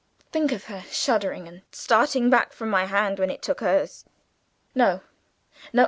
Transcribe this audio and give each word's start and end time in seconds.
Think 0.31 0.51
of 0.51 0.63
her 0.63 0.81
shuddering 0.89 1.47
and 1.47 1.61
starting 1.71 2.31
back 2.31 2.53
from 2.53 2.71
my 2.71 2.85
hand 2.87 3.19
when 3.19 3.29
it 3.29 3.43
took 3.43 3.59
hers! 3.59 4.03
No! 4.73 5.01
no! 5.73 5.79